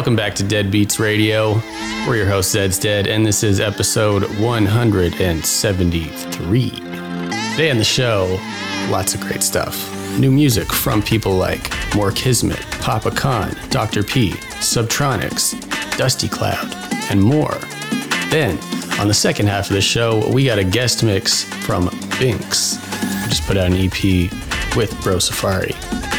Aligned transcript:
Welcome 0.00 0.16
back 0.16 0.34
to 0.36 0.42
Dead 0.42 0.70
Beats 0.70 0.98
Radio. 0.98 1.60
We're 2.08 2.16
your 2.16 2.26
host, 2.26 2.56
Zeds 2.56 2.80
Dead, 2.80 3.06
and 3.06 3.26
this 3.26 3.42
is 3.42 3.60
episode 3.60 4.22
173. 4.38 6.70
Today 6.70 7.70
on 7.70 7.76
the 7.76 7.84
show, 7.84 8.40
lots 8.88 9.14
of 9.14 9.20
great 9.20 9.42
stuff. 9.42 9.76
New 10.18 10.30
music 10.30 10.72
from 10.72 11.02
people 11.02 11.34
like 11.34 11.70
Moore 11.94 12.12
Kismet, 12.12 12.62
Papa 12.80 13.10
Khan, 13.10 13.54
Dr. 13.68 14.02
P, 14.02 14.30
Subtronics, 14.62 15.60
Dusty 15.98 16.30
Cloud, 16.30 16.72
and 17.10 17.22
more. 17.22 17.58
Then, 18.30 18.58
on 18.98 19.06
the 19.06 19.12
second 19.12 19.48
half 19.48 19.68
of 19.68 19.74
the 19.74 19.82
show, 19.82 20.26
we 20.32 20.46
got 20.46 20.58
a 20.58 20.64
guest 20.64 21.04
mix 21.04 21.44
from 21.44 21.90
Binks. 22.18 22.78
Just 23.28 23.46
put 23.46 23.58
out 23.58 23.66
an 23.66 23.74
EP 23.74 24.02
with 24.74 24.98
Bro 25.02 25.18
Safari 25.18 25.74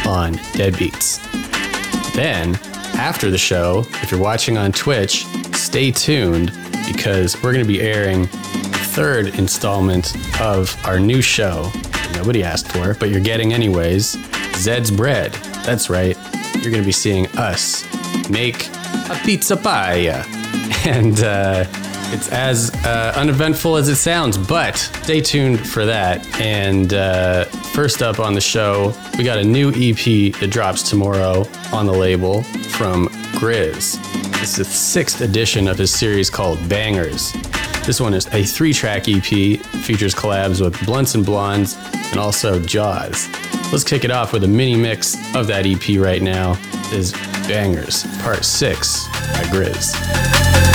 on 0.06 0.38
Dead 0.52 0.78
Beats. 0.78 1.18
Then, 2.14 2.60
after 3.02 3.32
the 3.32 3.38
show, 3.38 3.84
if 3.94 4.12
you're 4.12 4.20
watching 4.20 4.56
on 4.56 4.70
Twitch, 4.70 5.26
stay 5.54 5.90
tuned 5.90 6.52
because 6.86 7.34
we're 7.42 7.52
going 7.52 7.64
to 7.64 7.68
be 7.68 7.82
airing 7.82 8.22
the 8.22 8.86
third 8.94 9.26
installment 9.40 10.14
of 10.40 10.76
our 10.86 11.00
new 11.00 11.20
show. 11.20 11.68
Nobody 12.12 12.44
asked 12.44 12.70
for, 12.70 12.94
but 12.94 13.10
you're 13.10 13.20
getting 13.20 13.52
anyways. 13.52 14.16
Zed's 14.54 14.92
Bread. 14.92 15.32
That's 15.64 15.90
right. 15.90 16.16
You're 16.54 16.70
going 16.70 16.84
to 16.84 16.86
be 16.86 16.92
seeing 16.92 17.26
us 17.36 17.84
make 18.30 18.68
a 19.10 19.20
pizza 19.24 19.56
pie. 19.56 20.24
And 20.84 21.20
uh, 21.20 21.64
it's 22.12 22.28
as 22.28 22.70
uh, 22.84 23.12
uneventful 23.16 23.76
as 23.76 23.88
it 23.88 23.96
sounds, 23.96 24.36
but 24.36 24.76
stay 24.76 25.20
tuned 25.20 25.66
for 25.66 25.86
that. 25.86 26.26
And 26.40 26.92
uh, 26.92 27.44
first 27.74 28.02
up 28.02 28.20
on 28.20 28.34
the 28.34 28.40
show, 28.40 28.94
we 29.16 29.24
got 29.24 29.38
a 29.38 29.44
new 29.44 29.70
EP 29.70 30.32
that 30.40 30.48
drops 30.50 30.88
tomorrow 30.88 31.46
on 31.72 31.86
the 31.86 31.92
label 31.92 32.42
from 32.42 33.08
Grizz. 33.38 33.98
It's 34.42 34.56
the 34.56 34.64
sixth 34.64 35.20
edition 35.20 35.68
of 35.68 35.78
his 35.78 35.92
series 35.92 36.28
called 36.28 36.58
Bangers. 36.68 37.32
This 37.84 38.00
one 38.00 38.14
is 38.14 38.26
a 38.28 38.44
three 38.44 38.72
track 38.72 39.08
EP, 39.08 39.24
features 39.24 40.14
collabs 40.14 40.60
with 40.60 40.84
Blunts 40.84 41.14
and 41.14 41.24
Blondes 41.24 41.76
and 42.10 42.18
also 42.18 42.60
Jaws. 42.60 43.28
Let's 43.72 43.84
kick 43.84 44.04
it 44.04 44.10
off 44.10 44.32
with 44.32 44.44
a 44.44 44.48
mini 44.48 44.76
mix 44.76 45.16
of 45.34 45.46
that 45.46 45.66
EP 45.66 45.98
right 45.98 46.22
now. 46.22 46.60
Is 46.92 47.12
Bangers, 47.48 48.04
Part 48.20 48.44
6 48.44 49.08
by 49.08 49.44
Grizz. 49.50 50.71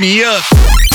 Me 0.00 0.24
up. 0.24 0.89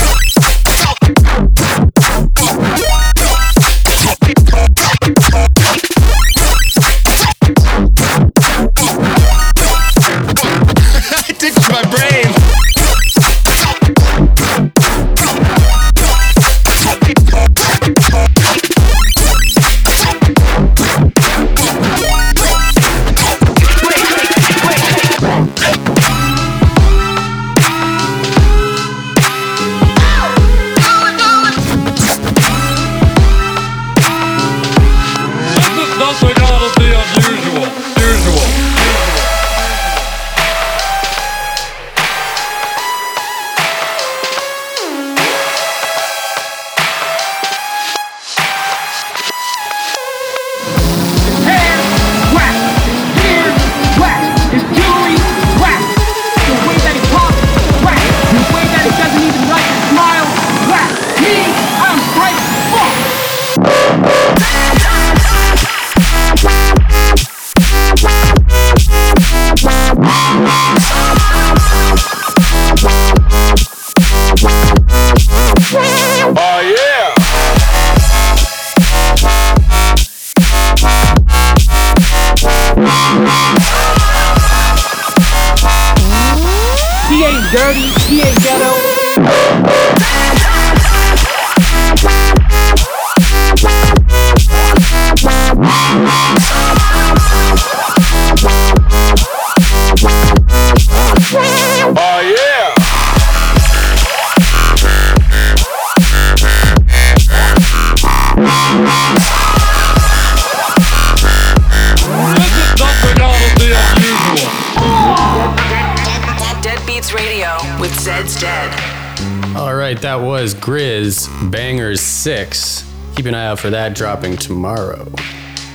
Show 117.61 117.79
with 117.79 117.91
Zeds 117.91 118.39
Dead. 118.39 119.55
All 119.55 119.75
right, 119.75 119.99
that 120.01 120.15
was 120.15 120.53
Grizz 120.53 121.51
Bangers 121.51 122.01
6. 122.01 122.91
Keep 123.15 123.27
an 123.27 123.33
eye 123.33 123.47
out 123.47 123.59
for 123.59 123.69
that 123.69 123.95
dropping 123.95 124.35
tomorrow. 124.35 125.09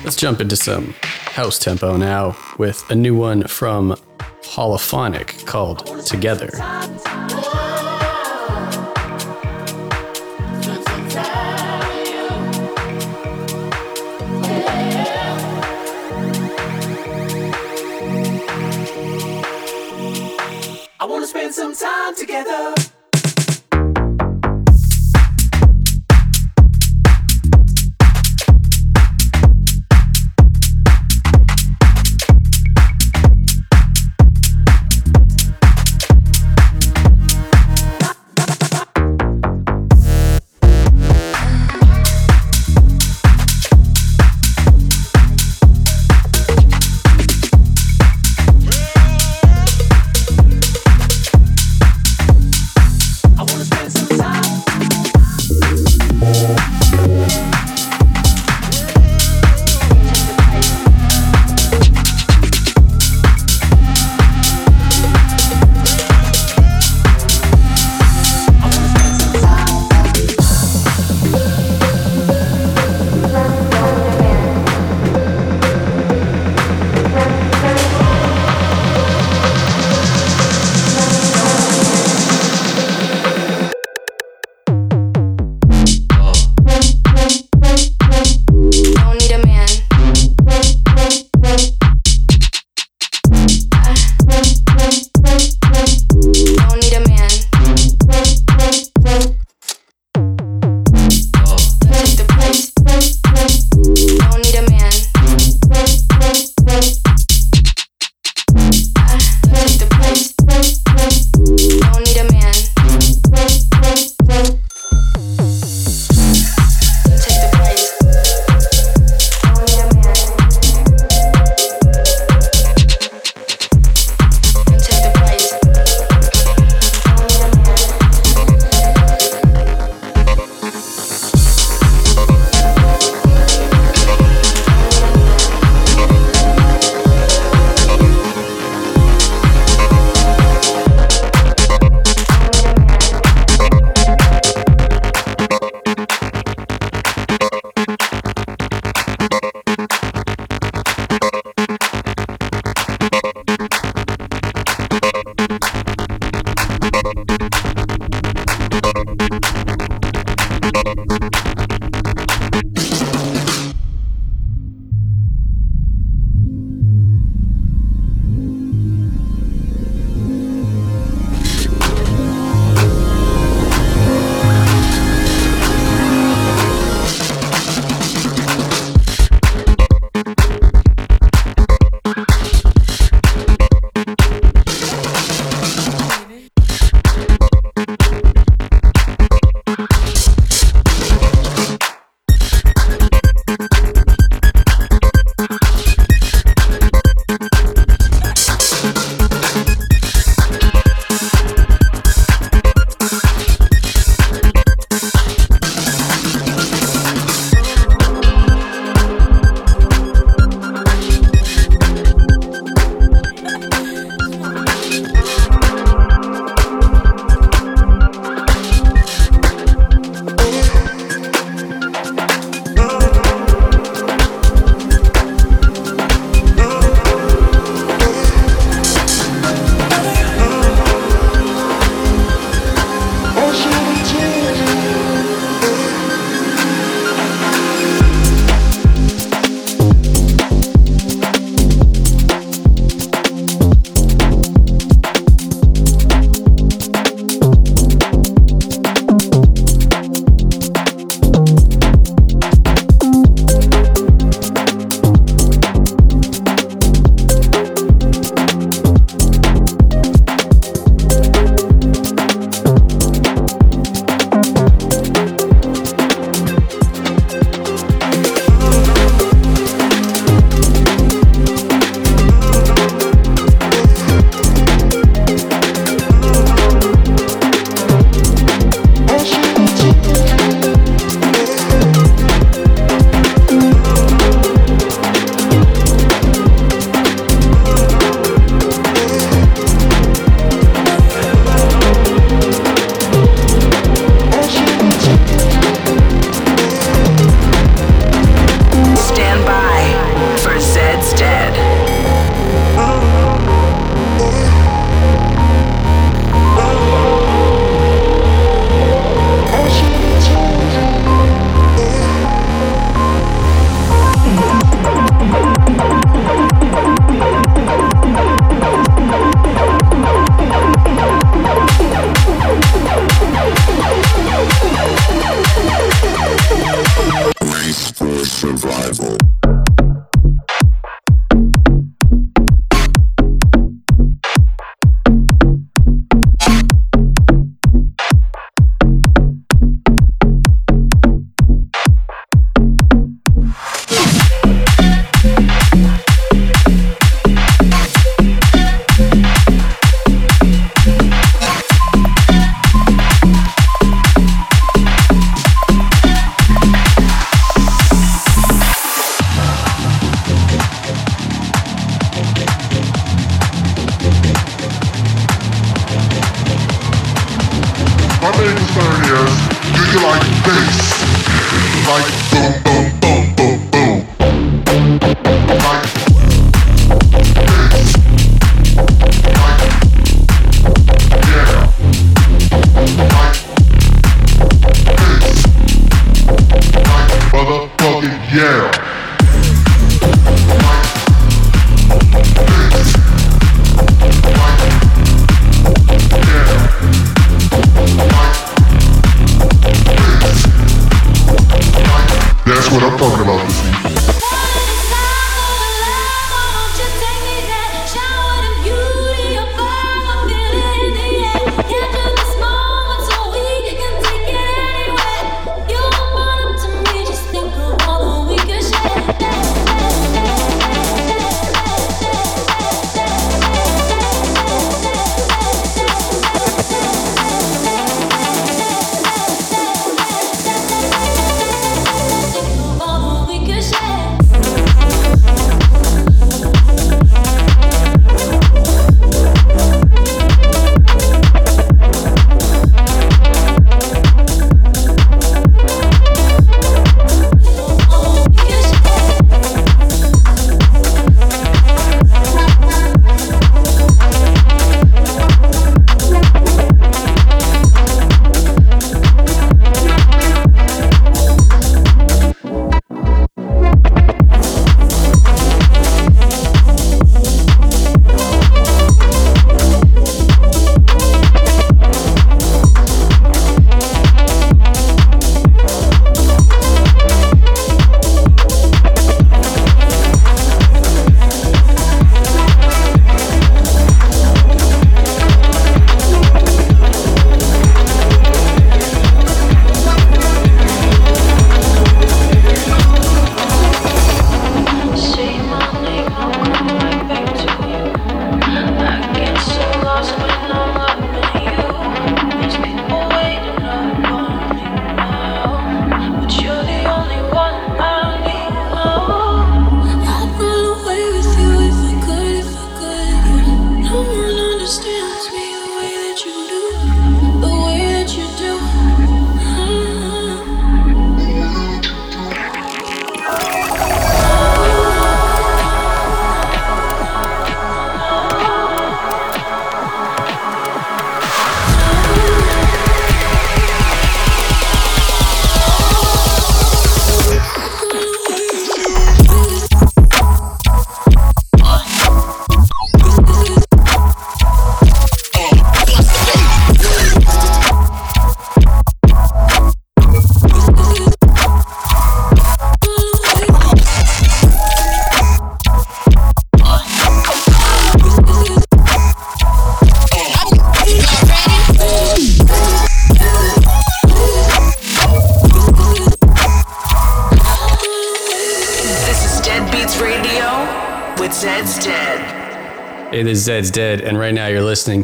Let's 0.04 0.16
jump 0.16 0.40
into 0.40 0.56
some 0.56 0.94
house 1.02 1.58
tempo 1.58 1.96
now 1.96 2.36
with 2.58 2.88
a 2.90 2.94
new 2.94 3.14
one 3.14 3.44
from 3.44 3.96
Holophonic 4.42 5.46
called 5.46 6.04
Together. 6.04 6.50
Together. 22.20 22.79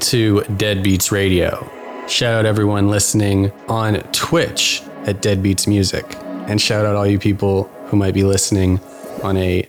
To 0.07 0.43
Dead 0.57 0.85
Beats 0.85 1.11
Radio. 1.11 1.69
Shout 2.07 2.33
out 2.33 2.47
everyone 2.47 2.89
listening 2.89 3.51
on 3.67 3.95
Twitch 4.13 4.81
at 5.05 5.21
Dead 5.21 5.43
Beats 5.43 5.67
Music, 5.67 6.05
and 6.47 6.61
shout 6.61 6.87
out 6.87 6.95
all 6.95 7.09
you 7.09 7.19
people 7.19 7.65
who 7.87 7.97
might 7.97 8.15
be 8.15 8.23
listening 8.23 8.79
on 9.25 9.37
a 9.37 9.65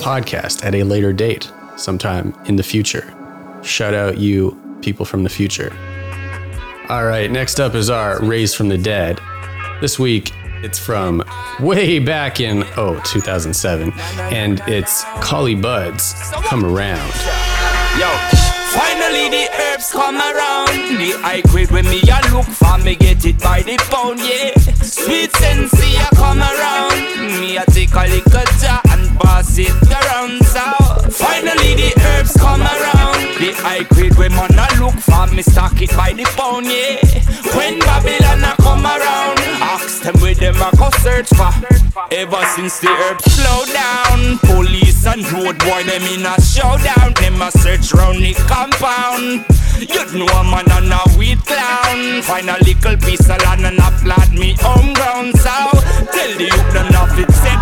podcast 0.00 0.64
at 0.64 0.74
a 0.74 0.84
later 0.84 1.12
date, 1.12 1.52
sometime 1.76 2.34
in 2.46 2.56
the 2.56 2.62
future. 2.62 3.12
Shout 3.62 3.92
out 3.92 4.16
you 4.16 4.58
people 4.80 5.04
from 5.04 5.24
the 5.24 5.28
future. 5.28 5.70
All 6.88 7.04
right, 7.04 7.30
next 7.30 7.60
up 7.60 7.74
is 7.74 7.90
our 7.90 8.18
Raised 8.24 8.56
from 8.56 8.70
the 8.70 8.78
Dead. 8.78 9.20
This 9.82 9.98
week, 9.98 10.32
it's 10.62 10.78
from 10.78 11.22
way 11.60 11.98
back 11.98 12.40
in, 12.40 12.64
oh, 12.78 12.98
2007, 13.04 13.92
and 14.16 14.62
it's 14.66 15.04
Collie 15.20 15.54
Buddz 15.54 16.14
Come 16.46 16.64
Around. 16.64 17.12
Yo, 17.98 18.08
finally 18.72 19.28
the 19.28 19.51
come 20.02 20.16
around. 20.16 20.98
The 20.98 21.10
high 21.22 21.42
grade 21.42 21.70
when 21.70 21.84
me 21.84 22.00
a 22.02 22.18
look 22.34 22.46
for 22.46 22.78
me 22.78 22.96
get 22.96 23.24
it 23.24 23.38
by 23.38 23.62
the 23.62 23.76
pound, 23.90 24.18
yeah. 24.18 24.50
Sweet 24.82 25.30
sensei 25.36 25.96
a 25.96 26.06
come 26.16 26.42
around. 26.42 27.40
Me 27.40 27.56
a 27.56 27.64
take 27.66 27.94
a 27.94 28.04
little 28.10 28.48
jar 28.60 28.80
and 28.90 29.06
pass 29.20 29.56
it 29.58 29.70
around. 29.90 30.44
So 30.44 30.81
the 31.74 31.92
herbs 32.06 32.34
come 32.36 32.62
around. 32.62 33.38
The 33.38 33.52
high 33.58 33.84
grade 33.84 34.16
when 34.16 34.32
man 34.32 34.54
a 34.54 34.66
look 34.80 34.94
for 34.94 35.26
me 35.34 35.42
stock 35.42 35.80
it 35.82 35.90
by 35.96 36.12
the 36.12 36.24
pound, 36.36 36.66
yeah. 36.66 37.00
When 37.56 37.78
Babylon 37.80 38.44
a 38.44 38.54
come 38.62 38.86
around, 38.86 39.38
ask 39.60 40.02
them 40.02 40.20
where 40.20 40.34
them 40.34 40.56
a 40.56 40.70
go 40.76 40.90
search 41.02 41.28
for. 41.34 41.52
Ever 42.10 42.42
since 42.54 42.78
the 42.80 42.88
herbs 42.88 43.24
slow 43.32 43.64
down, 43.72 44.38
police 44.38 45.04
and 45.06 45.24
road 45.32 45.58
boy 45.58 45.82
them 45.84 46.02
in 46.08 46.24
a 46.24 46.34
showdown. 46.40 47.14
Them 47.14 47.42
a 47.42 47.50
search 47.50 47.92
round 47.92 48.22
the 48.22 48.34
compound. 48.46 49.44
You 49.82 50.04
know 50.14 50.30
a 50.38 50.44
man 50.44 50.70
and 50.70 50.92
a 50.92 51.02
weed 51.18 51.40
clown. 51.44 52.22
Find 52.22 52.48
a 52.48 52.56
little 52.64 52.96
piece 52.96 53.28
of 53.28 53.40
land 53.42 53.66
and 53.66 53.78
a 53.78 53.90
plant 54.02 54.32
me 54.32 54.54
home 54.60 54.94
ground. 54.94 55.34
So 55.38 55.50
tell 56.14 56.32
the 56.38 56.46
youth 56.46 56.72
them 56.72 56.88
not 56.92 57.10
fit 57.16 57.30
set. 57.32 57.58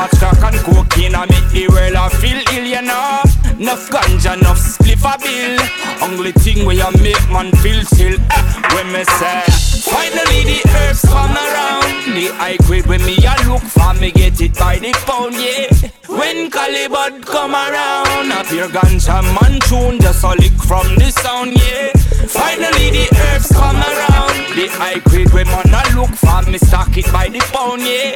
Much 0.00 0.12
crack 0.12 0.42
and 0.44 0.56
cocaine 0.64 1.14
I 1.14 1.26
make 1.26 1.50
the 1.52 1.68
world 1.68 1.94
I 1.94 2.08
feel 2.08 2.40
ill, 2.56 2.64
you 2.64 2.80
know. 2.80 3.20
Enough 3.60 3.90
ganja, 3.90 4.32
enough 4.32 4.56
spliff 4.56 5.04
a 5.04 5.12
bill. 5.20 5.60
Only 6.00 6.32
thing 6.32 6.64
where 6.64 6.74
you 6.74 6.90
make 7.02 7.20
man 7.28 7.52
feel 7.60 7.84
chill. 7.84 8.16
Eh, 8.16 8.42
when 8.72 8.90
me 8.92 9.04
say, 9.04 9.44
finally 9.84 10.40
the 10.48 10.64
herbs 10.72 11.04
come 11.04 11.36
around. 11.36 12.16
The 12.16 12.32
high 12.40 12.56
grade 12.64 12.86
when 12.86 13.04
me 13.04 13.18
a 13.28 13.36
look 13.46 13.60
for 13.60 13.92
me 14.00 14.10
get 14.10 14.40
it 14.40 14.56
by 14.56 14.78
the 14.78 14.92
pound, 15.04 15.34
yeah. 15.36 15.68
When 16.08 16.50
Calibut 16.50 17.26
come 17.26 17.52
around, 17.52 18.32
up 18.32 18.50
your 18.50 18.68
ganja 18.68 19.20
man 19.20 19.60
tune 19.68 20.00
just 20.00 20.24
a 20.24 20.30
lick 20.30 20.56
from 20.64 20.96
the 20.96 21.10
sound, 21.10 21.52
yeah. 21.60 21.92
Finally 22.32 22.90
the 22.90 23.08
herbs 23.26 23.48
come 23.52 23.76
around. 23.76 24.34
The 24.54 24.68
high 24.70 24.98
grade 25.00 25.32
when 25.32 25.46
man 25.46 25.66
a 25.74 25.82
look 25.96 26.10
for 26.10 26.42
me 26.50 26.58
stock 26.58 26.96
it 26.96 27.10
by 27.12 27.28
the 27.28 27.40
pound, 27.52 27.82
yeah. 27.82 28.14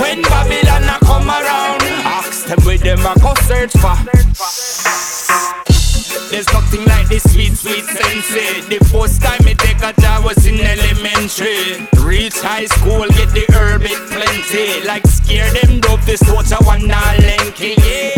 When 0.00 0.22
Babylon 0.22 0.84
a 0.86 0.98
come 1.04 1.28
around, 1.28 1.82
ask 2.06 2.46
them 2.46 2.58
where 2.64 2.78
them 2.78 3.00
a 3.00 3.14
go 3.18 3.34
search 3.46 3.72
for. 3.78 3.98
There's 6.30 6.52
nothing 6.52 6.84
like 6.84 7.08
this 7.08 7.24
sweet, 7.32 7.56
sweet 7.56 7.84
sensei. 7.84 8.60
Eh. 8.60 8.78
The 8.78 8.84
first 8.92 9.22
time 9.22 9.42
me 9.44 9.54
take 9.54 9.82
a 9.82 9.98
job 10.00 10.24
was 10.24 10.44
in 10.46 10.60
elementary. 10.60 11.88
Reach 12.04 12.38
high 12.38 12.66
school, 12.66 13.08
get 13.16 13.32
the 13.32 13.46
herb 13.54 13.82
it 13.82 13.98
plenty. 14.12 14.86
Like 14.86 15.06
scare 15.06 15.50
them 15.52 15.80
dope, 15.80 16.02
this 16.02 16.20
torture 16.20 16.62
one 16.62 16.86
not 16.86 17.18
lanky, 17.18 17.74
yeah. 17.80 18.12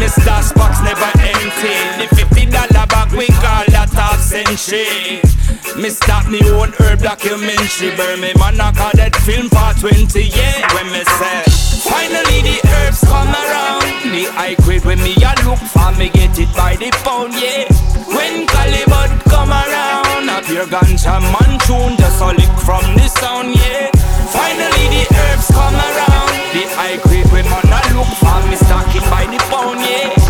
Mr. 0.00 0.40
Spock's 0.40 0.80
never 0.82 1.10
empty. 1.20 1.76
The 2.00 2.08
we 3.12 3.26
call 3.40 3.64
that 3.72 3.90
half 3.92 4.20
century. 4.20 5.20
Me 5.76 5.88
start 5.90 6.28
me 6.28 6.40
own 6.52 6.72
herb 6.80 7.00
documentary. 7.00 7.94
Burn 7.96 8.20
me 8.20 8.32
man, 8.36 8.60
I 8.60 8.72
call 8.72 8.92
that 8.94 9.16
film 9.24 9.48
for 9.48 9.72
20, 9.80 10.32
yeah. 10.32 10.64
When 10.74 10.88
me 10.92 11.04
say, 11.04 11.44
finally 11.84 12.40
the 12.44 12.56
herbs 12.68 13.00
come 13.04 13.32
around. 13.32 13.84
The 14.12 14.28
high 14.32 14.54
grade 14.64 14.84
when 14.84 15.00
me 15.00 15.16
a 15.20 15.32
look 15.44 15.60
for 15.72 15.92
me 15.96 16.08
get 16.10 16.38
it 16.38 16.52
by 16.56 16.76
the 16.76 16.90
pound, 17.04 17.34
yeah. 17.36 17.68
When 18.08 18.46
Calibut 18.48 19.12
come 19.28 19.52
around, 19.52 20.28
up 20.28 20.48
your 20.48 20.66
ganja 20.66 21.20
man 21.20 21.52
tune 21.64 21.96
just 21.96 22.20
a 22.20 22.32
lick 22.36 22.54
from 22.64 22.84
the 22.96 23.08
sound, 23.08 23.56
yeah. 23.56 23.92
Finally 24.32 24.86
the 24.88 25.04
herbs 25.10 25.48
come 25.52 25.76
around. 25.76 26.32
The 26.52 26.64
high 26.76 26.96
grade 27.04 27.28
when 27.32 27.44
man 27.48 27.68
a 27.68 27.80
look 27.96 28.10
for 28.20 28.40
me 28.48 28.56
stock 28.56 28.88
it 28.94 29.04
by 29.08 29.24
the 29.28 29.40
pound, 29.48 29.80
yeah. 29.80 30.21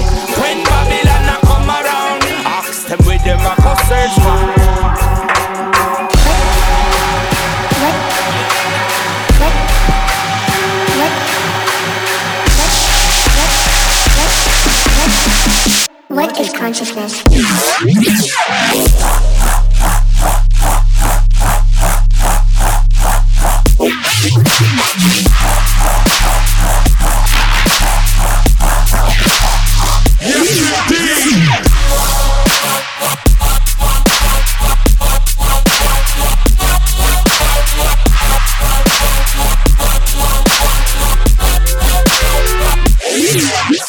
What 16.09 16.39
is 16.41 16.53
consciousness? 16.53 17.23
Yo, 43.33 43.82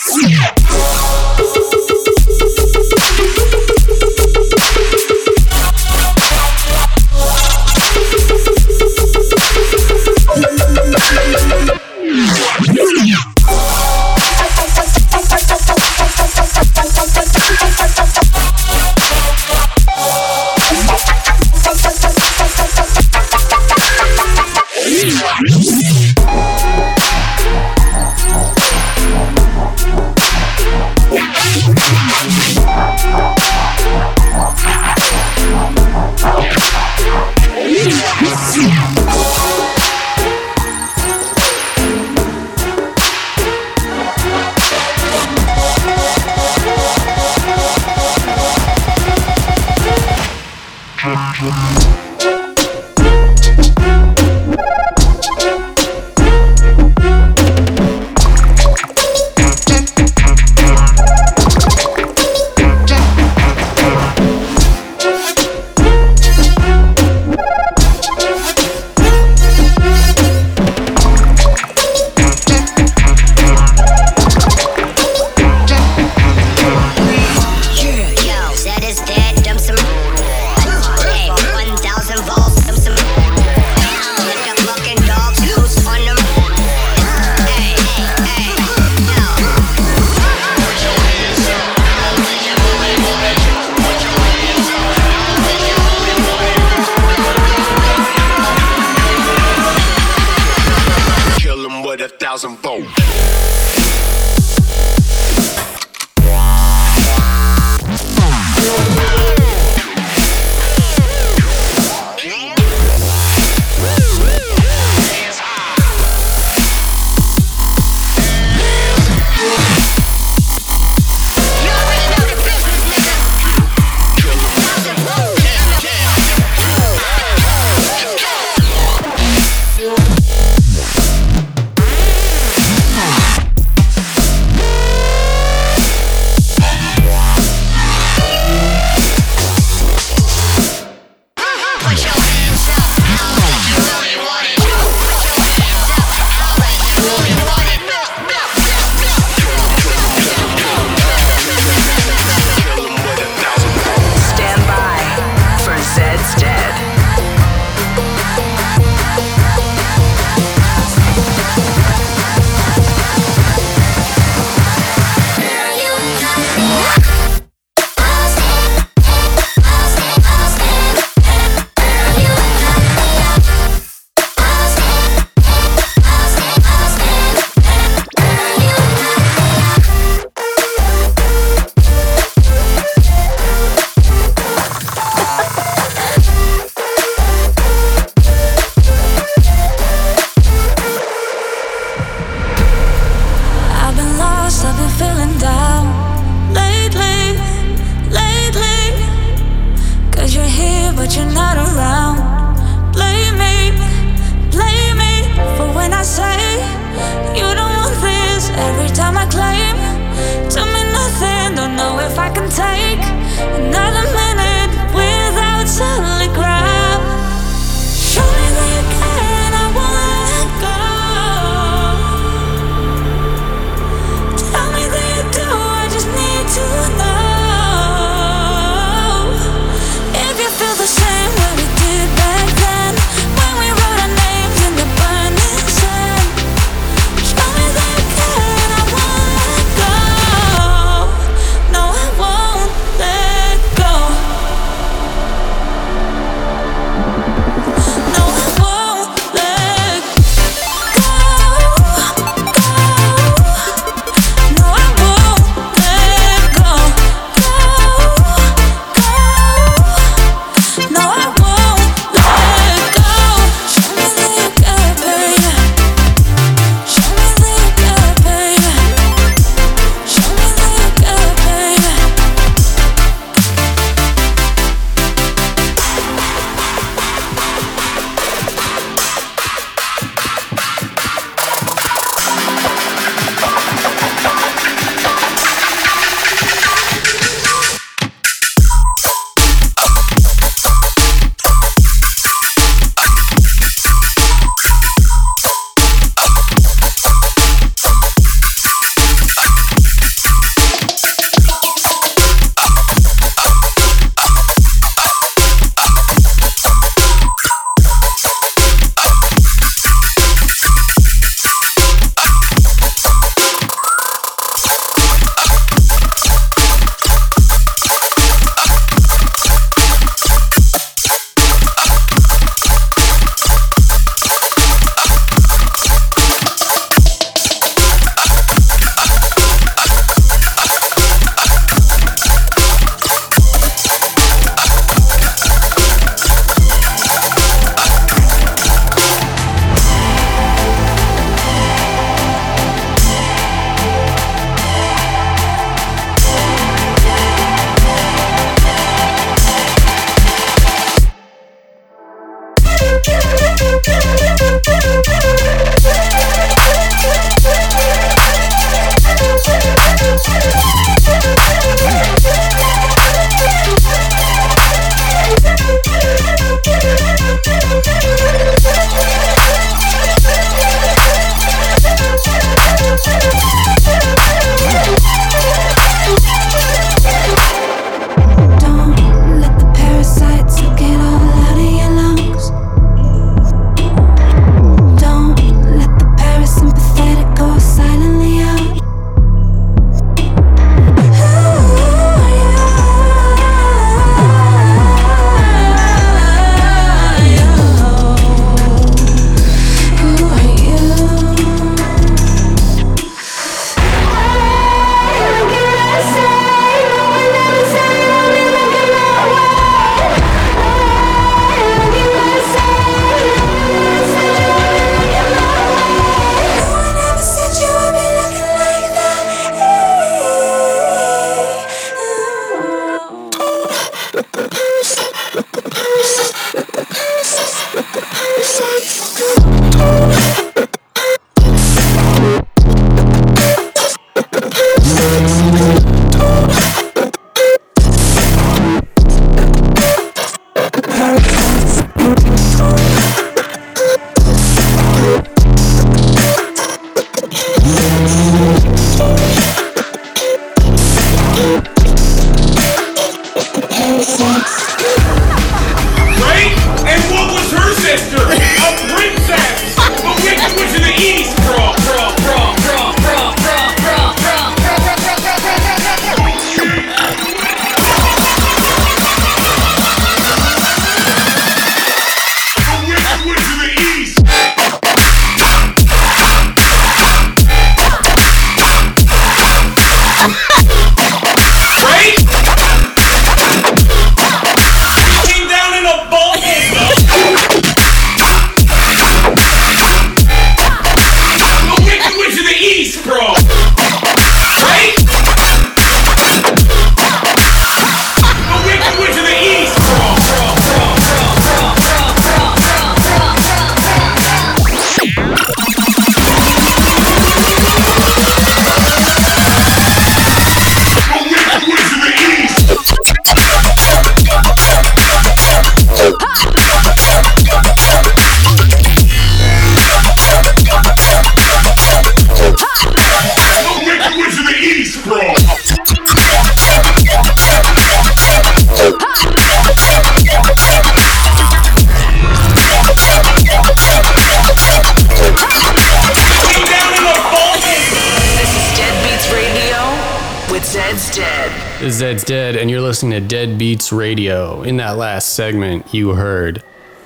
Dead, 542.26 542.56
and 542.56 542.70
you're 542.70 542.82
listening 542.82 543.12
to 543.12 543.28
Dead 543.28 543.58
Beats 543.58 543.92
Radio. 543.92 544.62
In 544.64 544.78
that 544.78 544.98
last 544.98 545.34
segment, 545.34 545.94
you 545.94 546.12
heard 546.12 546.64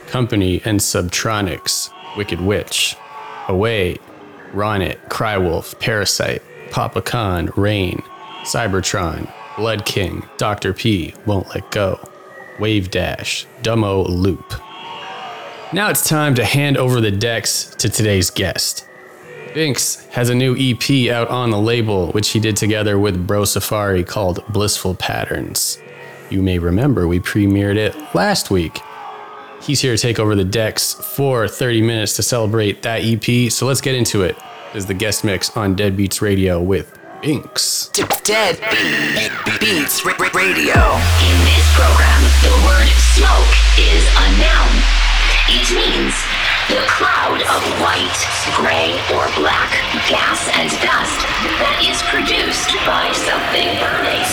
Kompany 0.07 0.63
and 0.65 0.79
Subtronics, 0.79 1.89
Wicked 2.15 2.39
Witch, 2.39 2.95
Away, 3.47 3.97
Ronit, 4.51 4.97
Crywolf, 5.09 5.79
Parasite, 5.79 6.43
Papa 6.71 7.01
Khan, 7.01 7.51
Rain, 7.55 8.03
Cybertron, 8.43 9.31
Blood 9.57 9.85
King, 9.85 10.27
Dr. 10.37 10.73
P, 10.73 11.13
Won't 11.25 11.49
Let 11.53 11.71
Go, 11.71 11.99
Wave 12.59 12.91
Dash, 12.91 13.47
Dummo 13.63 14.07
Loop. 14.07 14.53
Now 15.73 15.89
it's 15.89 16.07
time 16.07 16.35
to 16.35 16.45
hand 16.45 16.77
over 16.77 17.01
the 17.01 17.11
decks 17.11 17.75
to 17.75 17.89
today's 17.89 18.29
guest. 18.29 18.86
Binks 19.57 20.05
has 20.09 20.29
a 20.29 20.35
new 20.35 20.55
EP 20.55 21.09
out 21.11 21.29
on 21.29 21.49
the 21.49 21.59
label, 21.59 22.11
which 22.11 22.29
he 22.29 22.39
did 22.39 22.55
together 22.55 22.99
with 22.99 23.25
Bro 23.25 23.45
Safari 23.45 24.03
called 24.03 24.45
Blissful 24.49 24.93
Patterns. 24.93 25.79
You 26.29 26.43
may 26.43 26.59
remember 26.59 27.07
we 27.07 27.19
premiered 27.19 27.75
it 27.75 27.95
last 28.13 28.51
week. 28.51 28.79
He's 29.63 29.81
here 29.81 29.95
to 29.95 29.99
take 29.99 30.19
over 30.19 30.35
the 30.35 30.43
decks 30.43 30.93
for 30.93 31.47
30 31.47 31.81
minutes 31.81 32.15
to 32.17 32.21
celebrate 32.21 32.83
that 32.83 33.01
EP, 33.03 33.51
so 33.51 33.65
let's 33.65 33.81
get 33.81 33.95
into 33.95 34.21
it. 34.21 34.35
This 34.73 34.83
is 34.83 34.85
the 34.85 34.93
guest 34.93 35.23
mix 35.23 35.57
on 35.57 35.73
Dead 35.73 35.97
Beats 35.97 36.21
Radio 36.21 36.61
with 36.61 36.95
Binks. 37.23 37.89
Dead 37.89 38.59
Beats 39.59 40.05
Radio. 40.05 40.75
In 41.25 41.37
this 41.49 41.73
program, 41.73 42.21
the 42.43 42.53
word 42.63 42.87
smoke 43.15 43.79
is 43.79 44.05
a 44.17 44.37
noun. 44.37 45.06
It 45.49 45.71
means 45.73 46.13
the 46.67 46.83
cloud 46.87 47.41
of 47.41 47.63
white, 47.79 48.19
gray, 48.53 48.99
or 49.15 49.31
black 49.39 49.71
gas 50.09 50.43
and 50.59 50.69
dust 50.83 51.23
that 51.63 51.79
is 51.87 52.03
produced 52.11 52.75
by 52.85 53.07
something 53.15 53.79
burning. 53.79 54.27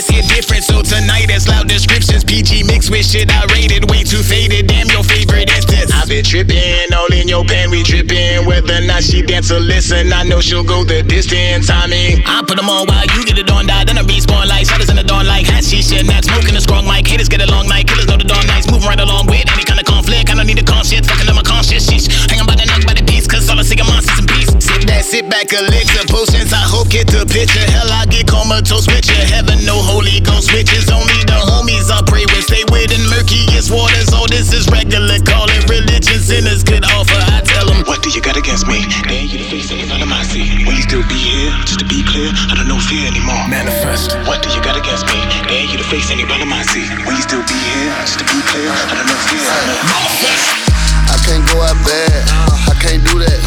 This 0.00 0.08
hit 0.08 0.28
different, 0.32 0.64
so 0.64 0.80
tonight 0.80 1.28
it's 1.28 1.44
loud 1.46 1.68
descriptions. 1.68 2.24
PG 2.24 2.64
mixed 2.64 2.88
with 2.88 3.04
shit 3.04 3.28
I 3.28 3.44
rated 3.52 3.84
way 3.90 4.00
too 4.00 4.24
faded. 4.24 4.66
Damn 4.66 4.88
your 4.88 5.04
favorite 5.04 5.52
instance. 5.52 5.92
I've 5.92 6.08
been 6.08 6.24
tripping, 6.24 6.88
all 6.96 7.12
in 7.12 7.28
your 7.28 7.44
pen, 7.44 7.68
we 7.68 7.82
tripping. 7.82 8.48
Whether 8.48 8.80
or 8.80 8.86
not 8.88 9.04
she 9.04 9.20
dance 9.20 9.52
or 9.52 9.60
listen, 9.60 10.10
I 10.10 10.22
know 10.22 10.40
she'll 10.40 10.64
go 10.64 10.84
the 10.84 11.02
distance. 11.02 11.68
I 11.68 11.86
mean, 11.86 12.22
I 12.24 12.40
put 12.48 12.56
them 12.56 12.70
on 12.72 12.88
while 12.88 13.04
you 13.12 13.28
get 13.28 13.36
it 13.36 13.50
on, 13.52 13.66
die. 13.66 13.84
Then 13.84 13.98
I 13.98 14.02
respawn 14.08 14.48
like 14.48 14.64
shadows 14.64 14.88
in 14.88 14.96
the 14.96 15.04
dawn, 15.04 15.26
like 15.26 15.44
hot 15.44 15.64
she 15.64 15.82
shit. 15.82 16.06
Not 16.06 16.24
smoking 16.24 16.56
a 16.56 16.62
strong 16.62 16.88
mic, 16.88 17.06
haters 17.06 17.28
get 17.28 17.42
along 17.44 17.68
night, 17.68 17.86
killers 17.86 18.08
know 18.08 18.16
the 18.16 18.24
dawn 18.24 18.46
nights. 18.46 18.72
Moving 18.72 18.88
right 18.88 19.00
along 19.00 19.26
with 19.26 19.44
any 19.52 19.64
kind 19.64 19.78
of 19.78 19.84
conflict. 19.84 20.19
I 20.30 20.34
don't 20.38 20.46
need 20.46 20.62
a 20.62 20.64
conscience, 20.64 21.10
fucking 21.10 21.28
on 21.28 21.34
my 21.34 21.42
conscience. 21.42 21.90
Sheesh. 21.90 22.06
Hanging 22.30 22.46
by 22.46 22.54
the 22.54 22.64
neck 22.64 22.86
by 22.86 22.94
the 22.94 23.02
piece, 23.02 23.26
cause 23.26 23.50
all 23.50 23.58
I 23.58 23.66
see 23.66 23.74
are 23.82 23.88
monsters 23.90 24.18
and 24.22 24.28
beasts. 24.30 24.54
Sit 24.62 24.86
back, 24.86 25.02
sit 25.02 25.26
back, 25.26 25.50
elixir 25.50 26.06
potions. 26.06 26.54
I 26.54 26.62
hope 26.62 26.88
get 26.88 27.10
the 27.10 27.26
picture. 27.26 27.66
Hell, 27.74 27.90
I 27.90 28.06
get 28.06 28.30
comatose 28.30 28.86
with 28.86 29.10
you. 29.10 29.18
Heaven, 29.26 29.58
no 29.66 29.74
Holy 29.74 30.22
Ghost 30.22 30.54
witches. 30.54 30.86
Only 30.88 31.18
the 31.26 31.34
homies 31.34 31.90
I 31.90 32.00
pray 32.06 32.24
with. 32.30 32.46
Stay 32.46 32.62
with 32.70 32.94
in 32.94 33.02
murkiest 33.10 33.74
waters. 33.74 34.14
All 34.14 34.30
this 34.30 34.54
is 34.54 34.70
regular. 34.70 35.18
Call 35.26 35.50
it 35.50 35.66
religion. 35.66 36.22
Sinners 36.22 36.62
could 36.62 36.86
offer. 36.86 37.18
I 37.34 37.42
tell 37.42 37.66
them, 37.66 37.82
What 37.90 38.00
do 38.06 38.08
you 38.14 38.22
got 38.22 38.38
against 38.38 38.70
me? 38.70 38.86
Dare 39.10 39.26
you 39.26 39.42
the 39.42 39.48
face 39.50 39.70
any 39.74 39.82
front 39.90 40.02
of 40.02 40.08
my 40.08 40.22
seat? 40.22 40.46
Will 40.62 40.78
you 40.78 40.86
still 40.86 41.04
be 41.10 41.18
here? 41.18 41.50
Just 41.66 41.82
to 41.82 41.86
be 41.90 42.06
clear, 42.06 42.30
I 42.30 42.54
don't 42.54 42.70
know 42.70 42.78
fear 42.78 43.02
anymore. 43.10 43.42
manifest. 43.50 44.14
What 44.30 44.46
do 44.46 44.48
you 44.54 44.62
got 44.62 44.78
against 44.78 45.06
me? 45.10 45.18
Dare 45.50 45.66
you 45.66 45.76
the 45.76 45.88
face 45.90 46.10
any 46.14 46.22
front 46.24 46.42
of 46.42 46.48
my 46.48 46.62
seat? 46.62 46.86
Will 47.02 47.18
you 47.18 47.24
still 47.26 47.42
be 47.44 47.58
here? 47.58 47.90
Just 48.06 48.22
to 48.22 48.24
be 48.30 48.38
clear, 48.46 48.70
I 48.70 48.94
don't 48.94 49.06
know 49.10 49.18
fear 49.26 49.42
anymore. 49.42 50.19
I 50.20 51.16
can't 51.24 51.44
go 51.48 51.62
out 51.62 51.78
bad. 51.84 52.20
I 52.68 52.74
can't 52.80 53.02
do 53.04 53.18
that. 53.18 53.40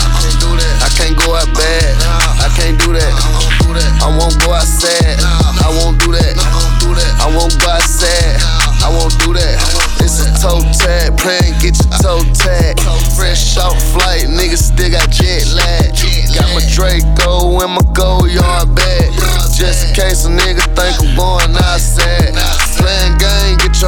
I 0.81 0.89
can't 0.97 1.17
go 1.17 1.35
out 1.35 1.49
bad. 1.53 1.89
I 2.41 2.49
can't 2.57 2.77
do 2.81 2.93
that. 2.93 3.13
I 4.01 4.09
won't 4.17 4.37
go 4.43 4.53
out 4.53 4.67
sad. 4.67 5.19
I 5.63 5.69
won't 5.81 5.99
do 5.99 6.11
that. 6.11 6.35
I 7.21 7.29
won't 7.35 7.53
go 7.61 7.69
out 7.69 7.81
sad. 7.81 8.41
I 8.83 8.89
won't 8.89 9.15
do 9.23 9.33
that. 9.33 9.55
It's 10.03 10.19
a 10.19 10.27
toe 10.41 10.59
tag. 10.75 11.15
Plan, 11.17 11.55
get 11.63 11.79
your 11.79 11.91
toe 12.03 12.23
tag. 12.35 12.79
Fresh 13.15 13.57
off 13.57 13.79
flight, 13.93 14.27
niggas 14.27 14.73
still 14.73 14.91
got 14.91 15.09
jet 15.09 15.47
lag. 15.55 15.95
Got 16.35 16.49
my 16.51 16.61
Draco 16.67 17.61
and 17.61 17.71
my 17.77 17.85
Goyard 17.93 18.75
bag. 18.75 19.13
Just 19.55 19.87
in 19.87 19.95
case 19.95 20.25
a 20.25 20.29
nigga 20.29 20.65
think 20.75 20.99
I'm 20.99 21.15
going 21.15 21.55
outside. 21.55 22.35
Playing 22.75 23.15
game, 23.21 23.57
get 23.63 23.79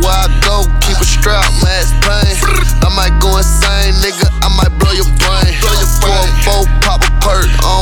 where 0.00 0.12
I 0.12 0.28
go, 0.44 0.64
keep 0.80 0.98
a 0.98 1.04
strap, 1.06 1.46
mass 1.62 1.92
pain. 2.04 2.36
I 2.82 2.90
might 2.94 3.16
go 3.20 3.36
insane, 3.36 3.94
nigga, 4.02 4.28
I 4.42 4.48
might 4.56 4.72
blow 4.78 4.92
your 4.92 5.08
brain. 5.20 5.52
Blow 5.60 5.74
your 5.74 5.92
brain. 6.00 6.28
Four, 6.44 6.64
four, 6.64 6.80
pop 6.82 7.02
a 7.02 7.10
perk, 7.20 7.48
uh. 7.64 7.75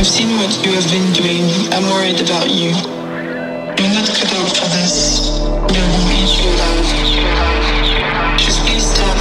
I've 0.00 0.06
seen 0.06 0.32
what 0.40 0.48
you 0.64 0.72
have 0.72 0.88
been 0.88 1.12
doing. 1.12 1.44
I'm 1.76 1.84
worried 1.92 2.24
about 2.24 2.48
you. 2.48 2.72
You're 2.72 3.92
not 3.92 4.08
cut 4.08 4.32
out 4.32 4.48
for 4.48 4.64
this. 4.72 5.28
You're 5.68 5.92
who 5.92 6.08
is 6.24 6.40
your 6.40 6.56
love. 6.56 6.88
Just 8.40 8.64
please 8.64 8.80
stop 8.80 9.12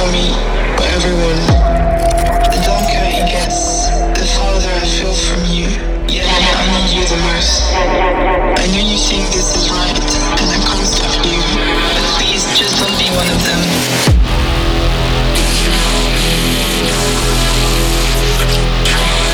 for 0.00 0.08
me, 0.08 0.32
for 0.80 0.88
everyone. 0.88 1.36
The 2.48 2.64
darker 2.64 3.04
it 3.12 3.28
gets, 3.28 3.92
the 4.16 4.24
farther 4.24 4.72
I 4.72 4.88
feel 4.88 5.12
from 5.12 5.44
you. 5.52 5.68
Yeah, 6.08 6.24
I 6.24 6.64
need 6.80 6.96
you 6.96 7.04
the 7.04 7.20
most. 7.28 7.68
I 8.56 8.64
know 8.72 8.88
you 8.88 8.96
think 8.96 9.28
this 9.36 9.52
is 9.52 9.68
right, 9.68 10.00
and 10.40 10.48
I 10.48 10.56
can't 10.64 10.88
stop 10.88 11.12
you. 11.28 11.44
But 11.92 12.08
please, 12.16 12.48
just 12.56 12.80
don't 12.80 12.96
be 12.96 13.04
one 13.12 13.28
of 13.28 13.36
them. 13.44 13.60
Try. 18.88 19.31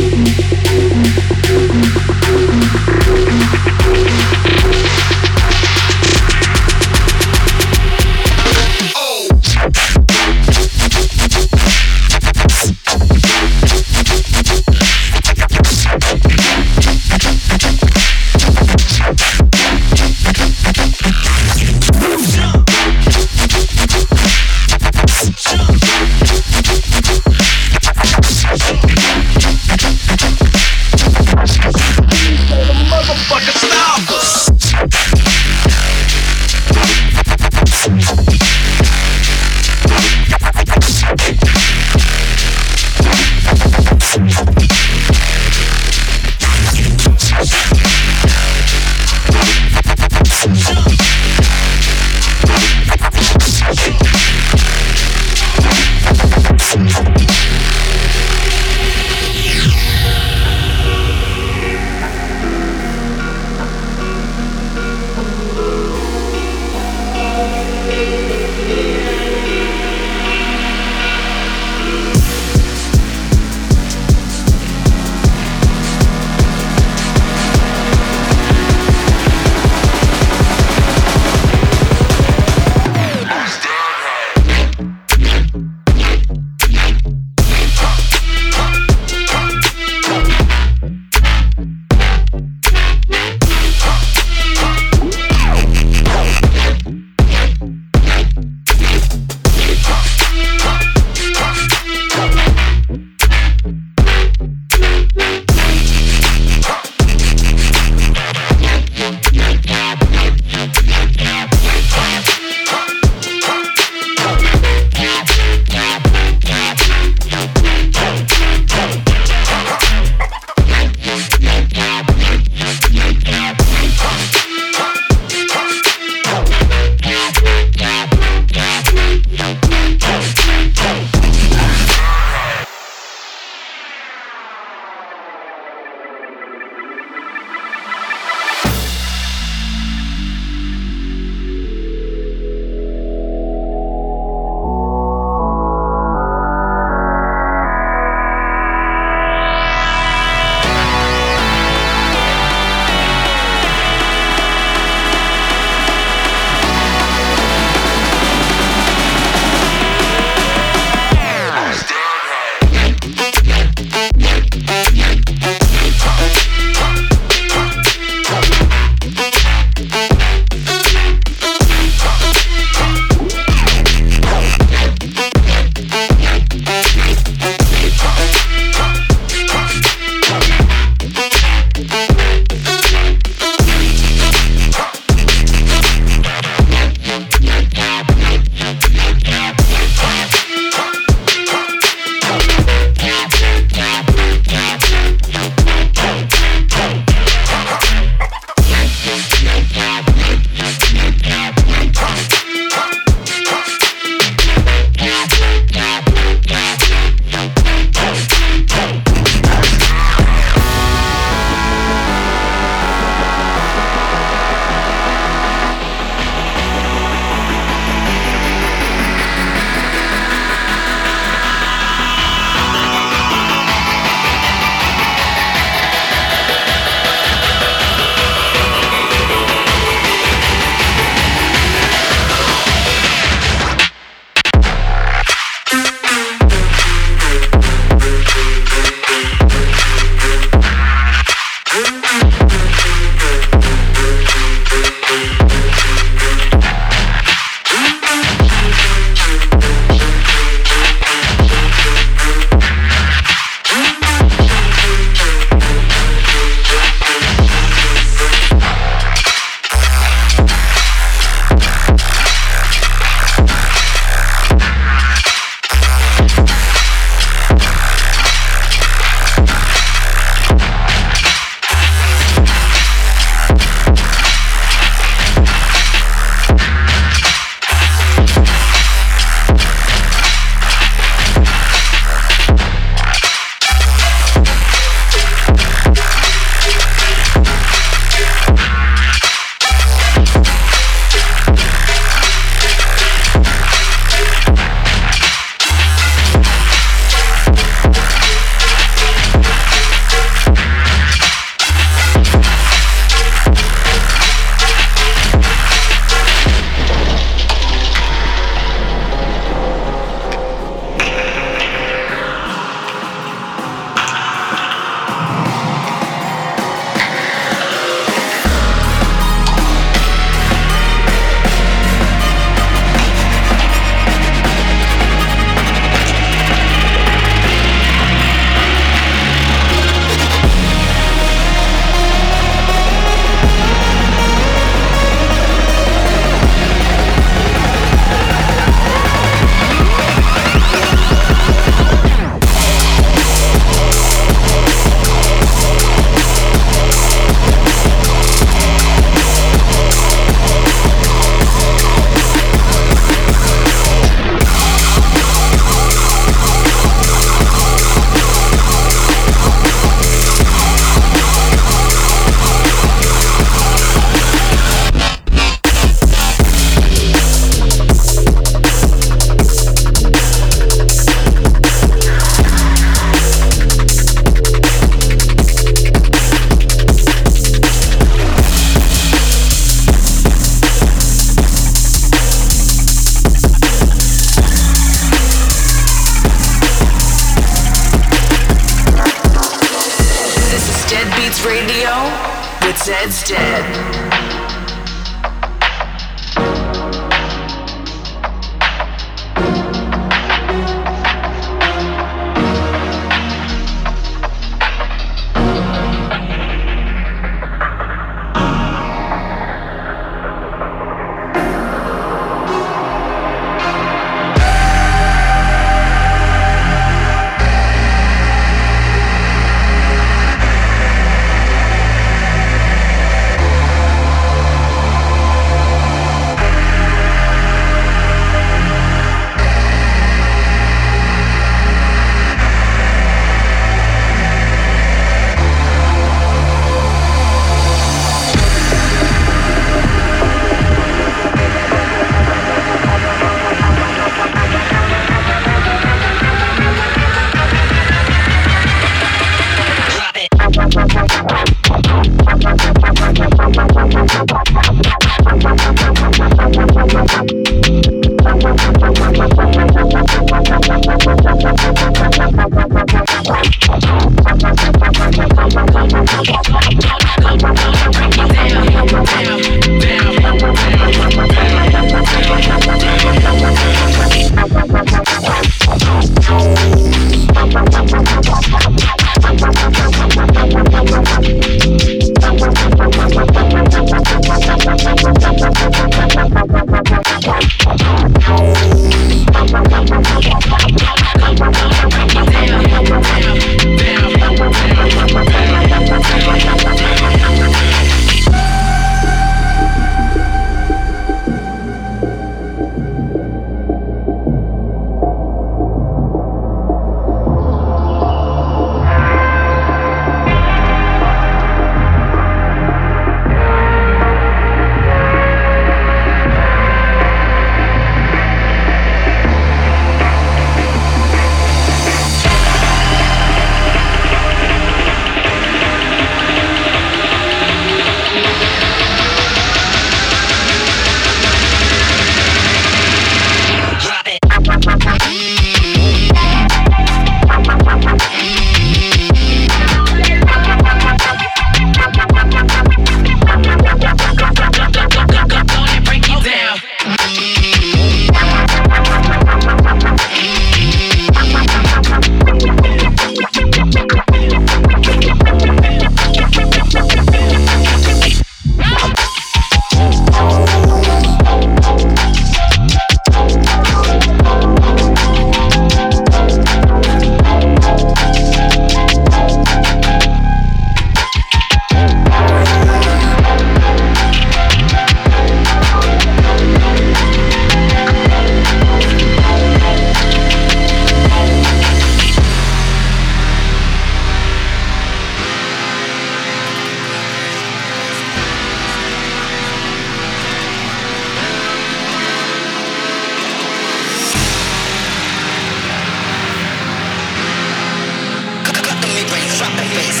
Drop 599.36 599.52
the 599.52 599.64
face. 599.64 600.00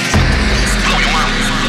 Blow 0.88 0.98
your 0.98 1.12
mind. 1.12 1.65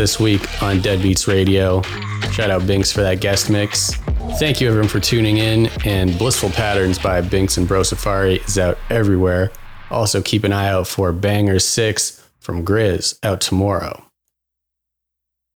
This 0.00 0.18
week 0.18 0.62
on 0.62 0.78
Deadbeats 0.78 1.28
Radio. 1.28 1.82
Shout 2.32 2.50
out 2.50 2.66
Binks 2.66 2.90
for 2.90 3.02
that 3.02 3.20
guest 3.20 3.50
mix. 3.50 3.90
Thank 4.38 4.58
you 4.58 4.66
everyone 4.66 4.88
for 4.88 4.98
tuning 4.98 5.36
in. 5.36 5.66
And 5.84 6.16
Blissful 6.16 6.48
Patterns 6.48 6.98
by 6.98 7.20
Binks 7.20 7.58
and 7.58 7.68
Bro 7.68 7.82
Safari 7.82 8.36
is 8.36 8.58
out 8.58 8.78
everywhere. 8.88 9.52
Also, 9.90 10.22
keep 10.22 10.44
an 10.44 10.54
eye 10.54 10.68
out 10.68 10.88
for 10.88 11.12
Banger 11.12 11.58
6 11.58 12.26
from 12.38 12.64
GRiZ 12.64 13.18
out 13.22 13.42
tomorrow. 13.42 14.09